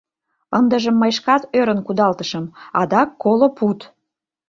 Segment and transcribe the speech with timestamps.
[0.57, 2.45] Ындыжым мый шкат ӧрын кудалтышым:
[2.79, 3.79] адак коло пуд!